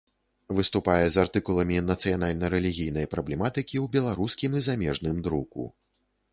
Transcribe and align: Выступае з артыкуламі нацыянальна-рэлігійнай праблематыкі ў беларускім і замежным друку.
Выступае 0.59 1.05
з 1.15 1.19
артыкуламі 1.23 1.77
нацыянальна-рэлігійнай 1.91 3.05
праблематыкі 3.13 3.75
ў 3.83 3.95
беларускім 3.99 4.51
і 4.61 4.67
замежным 4.73 5.25
друку. 5.29 5.71